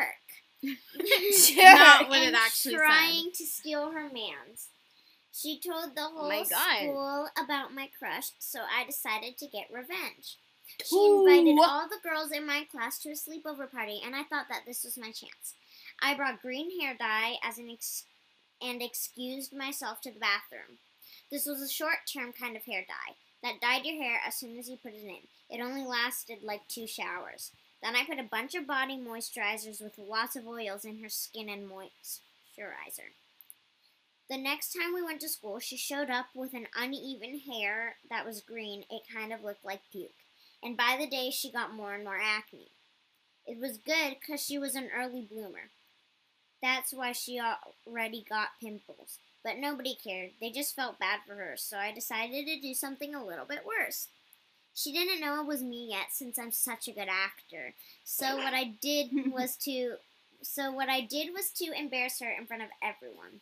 [0.62, 2.81] Not what it and actually said.
[2.81, 4.68] trying to steal her man's.
[5.33, 6.79] She told the oh whole my God.
[6.79, 10.37] school about my crush, so I decided to get revenge.
[10.85, 11.27] She Ooh.
[11.27, 14.62] invited all the girls in my class to a sleepover party, and I thought that
[14.66, 15.55] this was my chance.
[16.01, 18.05] I brought green hair dye as an ex-
[18.61, 20.79] and excused myself to the bathroom.
[21.31, 24.69] This was a short-term kind of hair dye that dyed your hair as soon as
[24.69, 25.29] you put it in.
[25.51, 27.53] It only lasted like two showers.
[27.83, 31.49] Then I put a bunch of body moisturizers with lots of oils in her skin
[31.49, 33.12] and moisturizer.
[34.29, 38.27] The next time we went to school, she showed up with an uneven hair that
[38.27, 38.85] was green.
[38.91, 40.11] It kind of looked like puke.
[40.62, 42.69] And by the day, she got more and more acne.
[43.47, 45.71] It was good because she was an early bloomer.
[46.61, 49.19] That's why she already got pimples.
[49.49, 50.33] But nobody cared.
[50.43, 53.65] They just felt bad for her, so I decided to do something a little bit
[53.65, 54.09] worse.
[54.75, 57.73] She didn't know it was me yet since I'm such a good actor.
[58.05, 59.95] So what I did was to
[60.43, 63.41] so what I did was to embarrass her in front of everyone.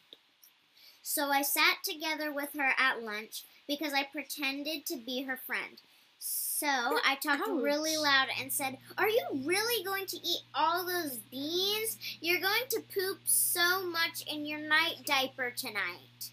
[1.03, 5.81] So I sat together with her at lunch because I pretended to be her friend.
[6.19, 11.19] So I talked really loud and said, Are you really going to eat all those
[11.31, 11.99] beans?
[12.21, 16.31] You're going to poop so much in your night diaper tonight.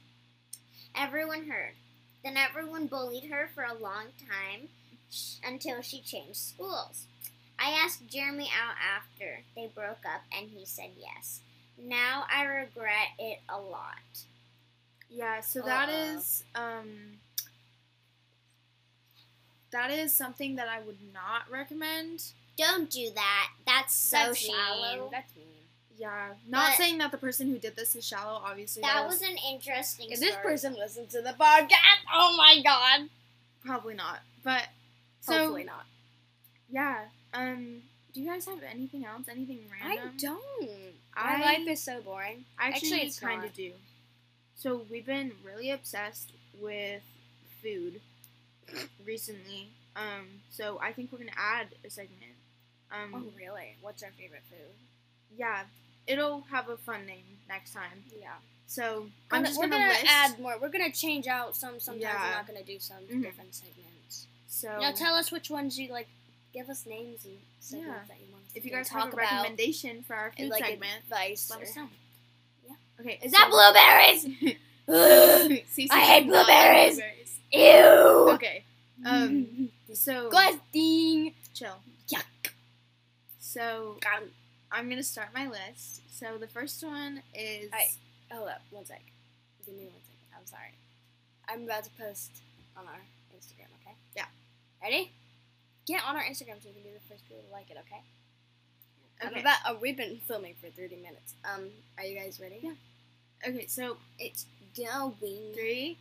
[0.96, 1.74] Everyone heard.
[2.24, 4.69] Then everyone bullied her for a long time.
[5.46, 7.06] until she changed schools.
[7.60, 11.41] I asked Jeremy out after they broke up, and he said yes.
[11.78, 14.26] Now I regret it a lot.
[15.10, 16.17] Yeah, so that Uh-oh.
[16.17, 17.19] is um
[19.74, 22.24] that is something that I would not recommend.
[22.58, 23.50] Don't do that.
[23.66, 25.02] That's so That's shallow.
[25.02, 25.12] Mean.
[25.12, 25.46] That's mean.
[25.98, 28.42] Yeah, not But- saying that the person who did this is shallow.
[28.44, 30.10] Obviously, That was an interesting.
[30.12, 33.10] If this person listens to the podcast, oh my god.
[33.66, 34.20] probably not.
[34.44, 34.68] But
[35.22, 35.86] so Hopefully not.
[36.70, 37.84] yeah, um,
[38.14, 39.28] do you guys have anything else?
[39.30, 40.12] Anything random?
[40.16, 40.70] I don't.
[41.16, 42.46] I- My life is so boring.
[42.60, 43.48] Actually, Actually, it's kind not.
[43.50, 43.72] of do.
[44.56, 47.02] So we've been really obsessed with
[47.62, 48.02] food
[49.06, 49.69] recently.
[49.95, 52.32] Um, so I think we're gonna add a segment.
[52.91, 53.76] Um, Oh really?
[53.82, 54.73] What's our favorite food?
[55.38, 55.63] yeah,
[56.08, 58.04] it'll have a fun name next time.
[58.19, 58.30] Yeah.
[58.67, 60.06] So I'm Gonna- just we're gonna, gonna list.
[60.08, 60.58] add more.
[60.60, 61.80] We're gonna change out some.
[61.80, 62.30] Sometimes Yeah.
[62.30, 63.21] we're not gonna do some Mhm.
[63.23, 64.28] different segments.
[64.47, 66.08] so now tell us which ones you like.
[66.54, 68.04] Give us names and segments Yeah.
[68.08, 68.43] that you want.
[68.56, 71.49] if you guys talk have a about, recommendation for our and, food like segment, advice.
[71.49, 71.89] let or- us know.
[72.67, 72.76] Yeah.
[72.99, 74.56] Okay, Is that blueberries?
[74.89, 75.63] I
[76.00, 76.96] hate does not like blueberries.
[76.96, 77.39] blueberries.
[77.52, 78.30] Ew.
[78.36, 78.63] Okay,
[79.06, 81.34] um, so Disgusting.
[81.54, 81.76] chill.
[82.10, 82.52] Yuck.
[83.39, 83.98] So.
[84.76, 86.02] I'm gonna start my list.
[86.10, 87.96] So the first one is Alright.
[88.32, 89.04] Hold up, one sec.
[89.65, 90.39] Give me one second.
[90.39, 90.74] I'm sorry.
[91.48, 92.32] I'm about to post
[92.76, 93.00] on our
[93.38, 93.96] Instagram, okay?
[94.15, 94.26] Yeah.
[94.82, 95.12] Ready?
[95.86, 98.02] Get on our Instagram so you can be the first people to like it, okay?
[99.22, 99.41] I'm Okay.
[99.41, 101.36] about, oh, we've been filming for 30 minutes.
[101.46, 101.69] Um,
[102.00, 102.58] are you guys ready?
[102.63, 102.74] Yeah.
[103.48, 105.54] Okay, so It's going.
[105.54, 105.98] three,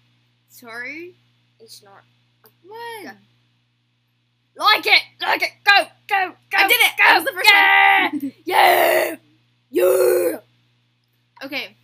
[0.49, 1.15] sorry,
[1.61, 2.03] It's not.
[2.67, 3.05] one.
[3.05, 4.65] Go.
[4.65, 5.03] Like it!
[5.21, 5.51] Like it!
[5.65, 5.85] Go!
[6.09, 6.33] Go!
[6.51, 6.59] Go!
[6.59, 6.93] I did it!
[6.99, 7.05] Go!
[7.05, 8.11] That was the first yeah!
[8.13, 8.33] one.
[8.45, 9.17] Yeah!
[9.71, 10.39] Yeah!
[11.45, 11.77] Okay,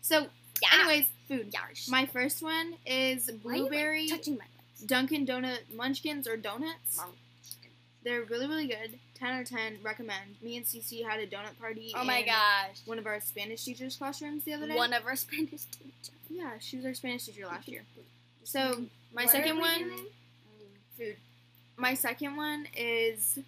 [0.00, 0.26] so
[0.62, 0.80] Yeah!
[0.80, 1.52] anyways, food.
[1.52, 1.88] Yarsh.
[1.90, 4.80] My first one is like, blueberry touching my legs.
[4.86, 6.96] Dunkin' Donut Munchkins or donuts.
[6.96, 7.10] Mom.
[8.06, 9.00] They're really really good.
[9.14, 9.78] Ten out of ten.
[9.82, 10.36] Recommend.
[10.40, 11.92] Me and Cece had a donut party.
[11.92, 12.80] Oh my in gosh.
[12.84, 14.76] One of our Spanish teachers' classrooms the other day.
[14.76, 16.12] One of our Spanish teachers.
[16.30, 17.82] Yeah, she was our Spanish teacher last year.
[18.44, 20.06] So my What second one, doing?
[20.96, 21.16] food.
[21.76, 23.40] My second one is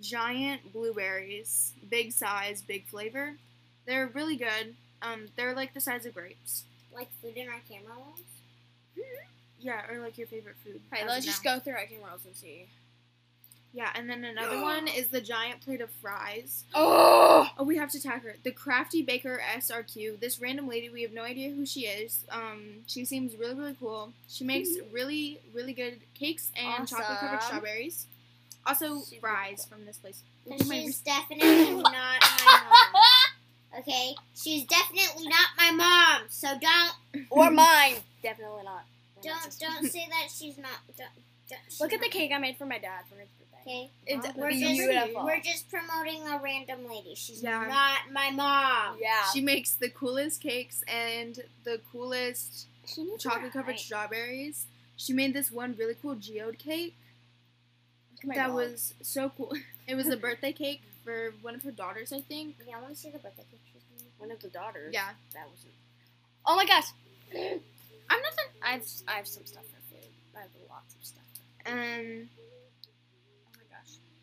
[0.00, 3.34] giant blueberries, big size, big flavor.
[3.86, 4.74] They're really good.
[5.02, 6.64] Um, they're like the size of grapes.
[6.94, 8.22] Like food in our camera rolls.
[9.60, 10.80] Yeah, or like your favorite food.
[10.90, 11.56] Alright, let's just now.
[11.56, 12.64] go through our camera rolls and see.
[13.72, 16.64] Yeah, and then another one is the giant plate of fries.
[16.74, 17.48] Oh!
[17.58, 18.36] Oh, we have to tag her.
[18.42, 20.20] The Crafty Baker SRQ.
[20.20, 22.24] This random lady, we have no idea who she is.
[22.30, 24.12] Um, she seems really, really cool.
[24.28, 28.06] She makes really, really good cakes and chocolate covered strawberries.
[28.66, 29.78] Also, Super fries cool.
[29.78, 30.22] from this place.
[30.44, 33.02] Because Oh she's definitely not my mom.
[33.80, 34.14] Okay?
[34.34, 36.22] She's definitely not my mom.
[36.30, 37.96] So don't or mine.
[38.22, 38.84] Definitely not.
[39.22, 40.70] Don't don't say that she's not.
[40.96, 41.08] Don't,
[41.50, 43.47] don't, she's Look at the cake I made for my dad for his birthday.
[43.62, 43.90] Okay?
[44.06, 45.24] It's We're that's just beautiful.
[45.24, 47.14] we're just promoting a random lady.
[47.14, 47.66] She's Yeah.
[47.66, 48.96] not my mom.
[49.00, 49.24] yeah.
[49.32, 52.66] She makes the coolest cakes and the coolest
[53.18, 53.78] chocolate covered right.
[53.78, 54.66] strawberries.
[54.96, 56.96] She made this one really cool geode cake
[58.24, 58.56] Look that dog.
[58.56, 59.52] was so cool.
[59.86, 62.56] It was a birthday cake for one of her daughters, I think.
[62.68, 63.82] Yeah, I want to see the birthday pictures.
[64.18, 64.92] one of the daughters.
[64.92, 65.08] Yeah.
[65.32, 65.72] That wasn't.
[66.44, 66.84] Oh my gosh.
[67.34, 68.44] I'm nothing.
[68.62, 70.10] I have I have some stuff for food.
[70.36, 71.24] I have lots of stuff.
[71.66, 72.28] Um.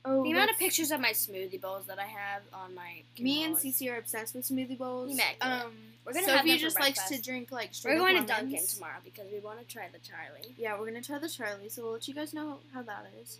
[0.05, 0.19] Oh.
[0.19, 3.01] Oh, The amount of pictures of my smoothie bowls that I have on my.
[3.19, 5.19] Me and Cece are obsessed with smoothie bowls.
[5.41, 5.73] Um,
[6.05, 8.27] We're gonna Sophie have them just likes to drink like straight We're going to.
[8.27, 10.53] Dunkin' tomorrow because we want to try the Charlie.
[10.57, 13.39] Yeah, we're gonna try the Charlie, so we'll let you guys know how that is.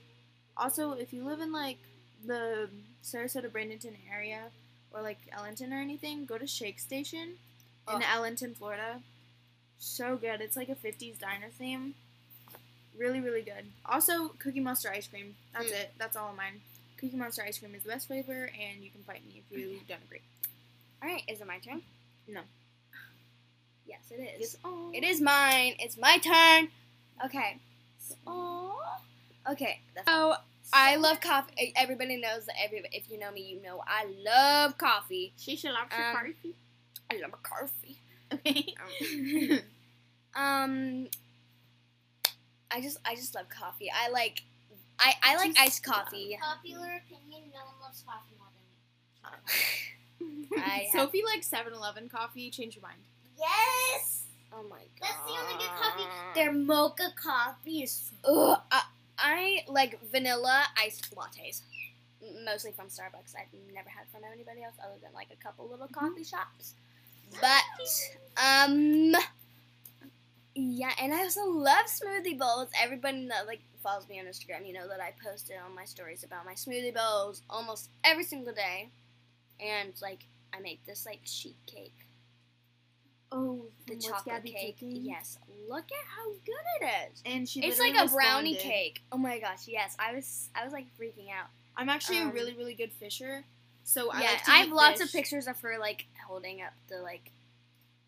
[0.58, 1.78] Also, if you live in like
[2.26, 2.70] the
[3.04, 4.46] Sarasota Bradenton area
[4.92, 7.34] or like Ellenton or anything, go to Shake Station
[7.94, 9.02] in Ellenton, Florida.
[9.78, 10.42] So good.
[10.42, 11.94] It's like a 50s diner theme.
[12.98, 13.66] Really, really good.
[13.86, 15.36] Also, Cookie Monster ice cream.
[15.54, 15.82] That's Mm.
[15.82, 15.92] it.
[15.98, 16.62] That's all of mine.
[16.98, 19.80] Cookie Monster ice cream is the best flavor, and you can fight me if you
[19.88, 20.22] don't agree.
[21.04, 21.82] All right, is it my turn?
[22.28, 22.42] No.
[23.86, 24.40] Yes, it is.
[24.40, 24.58] Yes.
[24.64, 24.92] Oh.
[24.94, 25.76] It is mine.
[25.80, 26.70] It's my turn.
[27.26, 27.58] Okay.
[28.26, 28.74] Aww.
[29.52, 29.80] Okay.
[30.08, 30.36] So
[30.74, 31.74] I love coffee.
[31.76, 32.56] Everybody knows that.
[32.64, 35.34] Every if you know me, you know I love coffee.
[35.38, 36.56] She should love Um, coffee.
[37.12, 37.98] I love coffee.
[38.34, 38.74] Okay.
[38.82, 39.60] Um,
[40.44, 41.08] um,
[42.76, 43.90] I just I just love coffee.
[43.90, 44.44] I like
[45.00, 46.38] I I like iced coffee.
[46.42, 50.58] Popular opinion: No one loves coffee more than me.
[50.62, 52.50] I Sophie likes 7-Eleven coffee.
[52.50, 53.00] Change your mind.
[53.40, 55.02] Yes, oh my god.
[55.02, 56.04] that's the only good coffee.
[56.36, 58.12] Their mocha coffee is.
[58.26, 58.82] Ugh, I,
[59.18, 61.62] I like vanilla iced lattes.
[62.44, 63.36] Mostly from Starbucks.
[63.38, 66.74] I've never had from anybody else other than like a couple little coffee shops.
[67.40, 67.64] But
[68.42, 69.14] um
[70.56, 72.70] yeah, and I also love smoothie bowls.
[72.82, 76.24] Everybody that like follows me on Instagram, you know that I posted on my stories
[76.24, 78.90] about my smoothie bowls almost every single day,
[79.60, 81.94] and like I make this like sheet cake,
[83.32, 84.78] Oh, the chocolate cake.
[84.80, 85.38] Yes.
[85.70, 87.22] Look at how good it is.
[87.26, 88.60] And she It's like a brownie responded.
[88.60, 89.02] cake.
[89.12, 89.96] Oh my gosh, yes.
[90.00, 91.48] I was I was like freaking out.
[91.76, 93.44] I'm actually Um, a really, really good fisher.
[93.84, 96.74] So I yeah, like I have eat lots of pictures of her like holding up
[96.88, 97.32] the like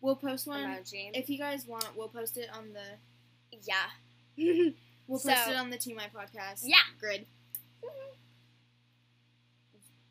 [0.00, 0.60] We'll post one.
[0.64, 1.10] emoji.
[1.14, 3.90] If you guys want, we'll post it on the yeah.
[5.06, 6.60] we'll So- post it on the TMI podcast.
[6.64, 6.76] Yeah.
[7.00, 7.26] Grid.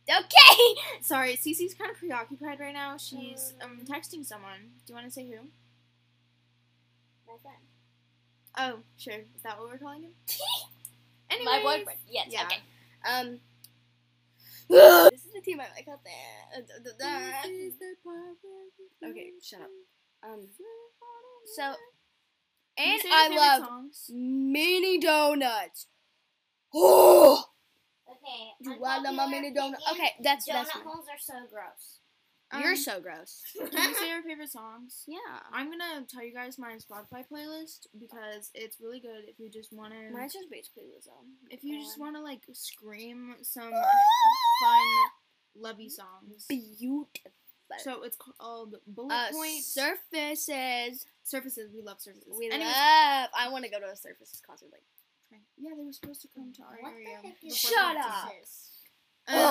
[0.09, 0.75] okay.
[1.01, 2.97] Sorry, Cece's kind of preoccupied right now.
[2.97, 3.85] She's um Um.
[3.85, 4.71] texting someone.
[4.85, 5.37] Do you want to say who?
[7.27, 7.57] My friend.
[8.57, 9.13] Oh, sure.
[9.35, 10.11] Is that what we're calling him?
[11.45, 11.99] My boyfriend.
[12.09, 12.27] Yes.
[12.29, 12.43] Yeah.
[12.43, 12.59] Okay.
[13.05, 13.39] Um.
[15.11, 16.61] this is the team I like out there.
[16.61, 16.69] This
[17.51, 18.67] is the part where
[19.03, 19.69] we Okay, shut up.
[20.23, 20.47] Um.
[21.55, 21.63] So,
[22.77, 24.11] and I love songs?
[24.13, 25.87] mini donuts.
[26.73, 27.43] Oh,
[28.09, 28.73] Okay.
[28.85, 29.75] I love a mini donut.
[29.91, 31.99] Okay, that's Donut that's holes are so gross.
[32.53, 33.41] You're Um, so gross.
[33.57, 35.03] Can you say your favorite songs?
[35.07, 35.17] yeah.
[35.51, 39.73] I'm gonna tell you guys my Spotify playlist because it's really good if you just
[39.73, 40.11] want to.
[40.13, 41.11] Mine's just basically Lizzo.
[41.49, 43.71] If you just want to like scream some
[44.61, 44.87] fun,
[45.55, 46.45] lovey songs.
[46.47, 47.31] beautiful.
[47.79, 51.05] So it's called Bullet uh, Point surfaces.
[51.23, 51.69] Surfaces.
[51.75, 52.33] We love surfaces.
[52.37, 53.29] We Anyways, love.
[53.37, 54.69] I want to go to a surfaces concert.
[54.71, 54.83] Like,
[55.57, 57.07] yeah, they were supposed to come to our What area.
[57.21, 58.31] the heck is Shut up.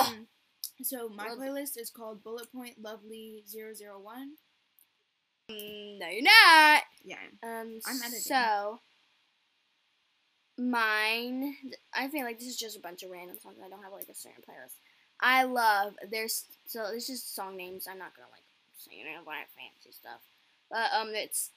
[0.07, 0.25] Um,
[0.83, 4.33] so my Love- playlist is called Bullet Point Lovely 001.
[5.51, 6.83] mm, no, you're not.
[7.03, 7.17] Yeah.
[7.43, 8.19] Um, I'm editing.
[8.21, 8.79] So,
[10.57, 11.55] mine.
[11.93, 13.57] I feel like this is just a bunch of random songs.
[13.63, 14.75] I don't have like a certain playlist.
[15.19, 15.93] I love.
[16.09, 17.87] There's so this is song names.
[17.89, 18.43] I'm not gonna like
[18.77, 20.21] say any of like fancy stuff,
[20.69, 21.49] but um, it's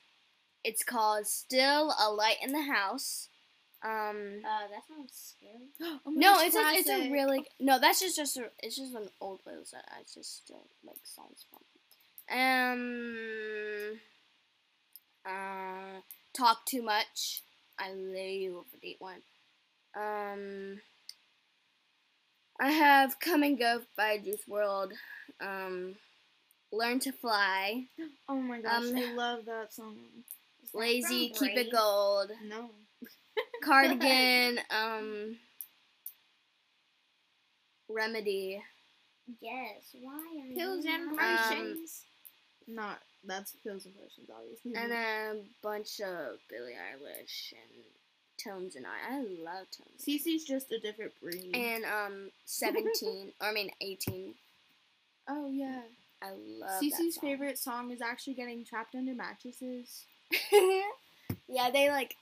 [0.64, 3.28] it's called "Still a Light in the House."
[3.82, 5.68] Um, Uh, that sounds scary.
[6.06, 7.12] Oh my no, gosh, it's a, it's a classic.
[7.12, 7.78] really no.
[7.78, 11.44] That's just just a, it's just an old playlist that I just still like songs
[11.48, 11.60] from.
[12.32, 14.00] Um,
[15.26, 16.00] uh,
[16.36, 17.42] talk too much.
[17.78, 19.22] I love that one.
[19.96, 20.80] Um,
[22.60, 24.92] I have come and go by Juice WRLD.
[25.40, 25.96] Um,
[26.72, 27.84] learn to fly.
[28.28, 29.96] Oh my gosh, Um, I love that song.
[30.72, 32.30] That Lazy, keep it gold.
[32.44, 32.70] No.
[33.62, 34.58] Cardigan.
[34.70, 35.36] um,
[37.88, 38.62] remedy.
[39.40, 39.94] Yes.
[40.00, 40.56] Why are you?
[40.56, 42.02] Pills and not- potions.
[42.66, 44.74] Not that's pills and potions, obviously.
[44.76, 47.82] and a bunch of Billie Eilish and
[48.42, 49.16] Tones and I.
[49.16, 50.04] I love Tones.
[50.06, 51.50] Cece's just a different breed.
[51.54, 54.34] And um, seventeen or I mean eighteen.
[55.28, 55.80] oh yeah.
[56.22, 57.22] I love Cece's that song.
[57.22, 60.04] favorite song is actually getting trapped under mattresses.
[61.48, 62.14] yeah, they like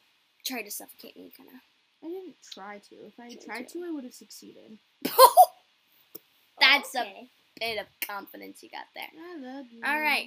[0.45, 1.55] tried to suffocate me, kind of.
[2.03, 2.95] I didn't try to.
[2.95, 3.81] If I Sure tried too.
[3.81, 4.79] to, I would have succeeded.
[6.61, 7.29] That's okay.
[7.57, 9.09] a bit of confidence you got there.
[9.17, 9.81] I love you.
[9.85, 10.27] All right.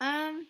[0.00, 0.46] Um.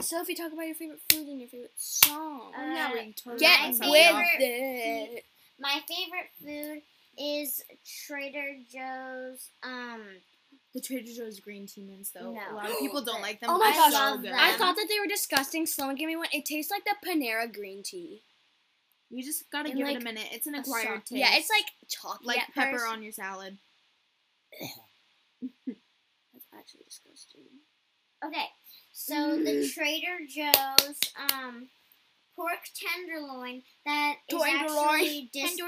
[0.00, 2.94] So if you talk about your favorite food and your favorite song, oh, yeah, Uh,
[2.94, 5.16] we totally get with something favorite- off.
[5.18, 5.24] it.
[5.58, 6.82] My favorite food
[7.18, 7.62] is
[8.06, 9.50] Trader Joe's.
[9.62, 10.02] Um,
[10.72, 12.32] The Trader Joe's green tea mints, though.
[12.32, 12.40] No.
[12.52, 13.50] A lot of people don't like them.
[13.50, 14.34] Oh my they're gosh, love them.
[14.38, 15.66] I thought that they were disgusting.
[15.66, 16.28] Someone give me one.
[16.32, 18.22] It tastes like the Panera green tea.
[19.10, 20.28] You just gotta And, give like, it a minute.
[20.30, 21.12] It's an acquired taste.
[21.12, 22.86] Yeah, it's like chalky like pepper first.
[22.92, 23.58] on your salad.
[25.66, 27.42] That's actually disgusting.
[28.24, 28.46] okay,
[28.92, 31.00] so the Trader Joe's
[31.32, 31.68] um
[32.36, 34.86] pork tenderloin that is Tenderloin.
[34.94, 35.58] actually dis-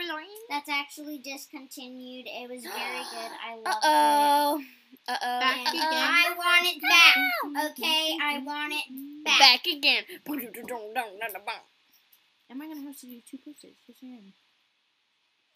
[0.48, 2.26] that's actually discontinued.
[2.28, 2.72] It was very
[3.10, 3.32] good.
[3.44, 3.68] I love it.
[3.68, 4.62] Uh oh.
[5.08, 5.66] Uh Back it.
[5.68, 5.92] And again.
[5.92, 7.70] I want it back.
[7.72, 9.38] Okay, I want it back.
[9.40, 10.04] Back again.
[12.50, 13.72] Am I gonna have to do two posters?
[13.88, 14.32] Yes, I am.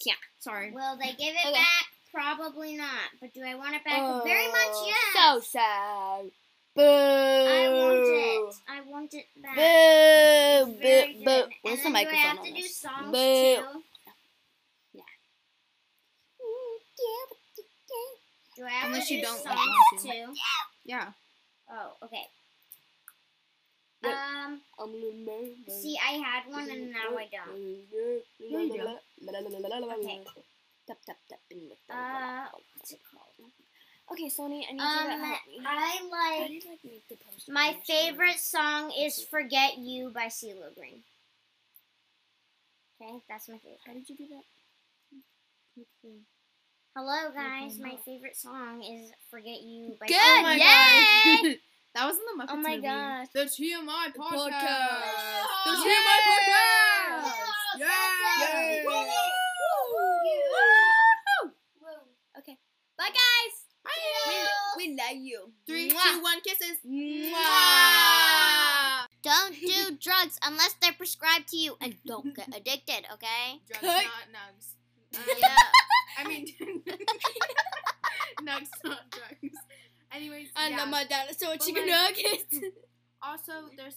[0.05, 0.15] Yeah.
[0.41, 0.71] Sorry.
[0.73, 1.53] Will they give it Okay.
[1.53, 1.87] back?
[2.13, 3.11] Probably not.
[3.21, 4.25] But do I want it back?
[4.25, 5.15] Very much Oh, yes.
[5.15, 6.31] So sad.
[6.75, 6.83] Boo.
[6.83, 8.55] I want it.
[8.69, 9.57] I want it back.
[9.57, 10.73] Boo.
[10.75, 11.25] Boo.
[11.25, 11.49] Boo.
[11.63, 12.77] Where's the then do I microphone have on to do this?
[12.77, 13.57] songs Boo.
[13.57, 13.83] too?
[18.67, 20.09] I have Unless to you do don't songs want to.
[20.09, 20.35] too?
[20.85, 21.13] Yeah.
[21.71, 22.27] Oh, okay.
[24.05, 24.13] Yep.
[24.15, 25.71] Um, I'm a little mermaid.
[25.71, 27.57] see, I had one and now I don't.
[28.41, 28.81] Yeah, you do.
[30.05, 30.23] Okay.
[30.87, 32.47] Tap, tap, tap, in with the- Uh,
[32.77, 33.51] what's it called?
[34.13, 35.59] Okay, Sony, I need you to Um, help me.
[35.67, 39.25] I How like do you, like make the poster my on your favorite song is
[39.25, 41.03] "Forget You" by CeeLo Green.
[43.03, 43.81] Okay, that's my favorite.
[43.85, 44.45] How did you do that?
[46.97, 47.77] Hello, guys.
[47.79, 50.63] My favorite song is "Forget You" by Good, Oh my yay!
[50.65, 51.57] gosh.
[51.95, 52.83] that was in the Muppets Oh my movie.
[52.89, 53.27] gosh.
[53.35, 54.49] The TMI podcast.
[54.49, 55.45] podcast.
[55.67, 55.77] The Yay!
[55.85, 57.37] TMI podcast.
[57.77, 57.89] Yeah.
[61.83, 62.01] Woo!
[62.39, 62.57] Okay.
[62.97, 63.55] Bye, guys.
[63.85, 64.49] Bye!
[64.79, 65.53] We love you.
[65.67, 66.13] Three, Mwah.
[66.15, 66.79] two, one, kisses.
[66.89, 67.37] Mwah.
[69.23, 73.05] Don't do drugs unless they're prescribed to you, and don't get addicted.
[73.13, 73.61] Okay?
[73.69, 74.05] Drugs, Cut.
[74.05, 74.73] not nugs.
[75.19, 75.57] Um, Yeah.
[76.19, 76.47] I mean,
[78.43, 79.57] nugs, not drugs.
[80.13, 80.77] Anyways, I yeah.
[80.79, 82.57] love my dinosaur But, chicken like- nuggets.
[83.23, 83.95] Also, there's